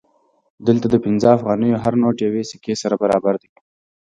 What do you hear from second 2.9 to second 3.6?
برابر دی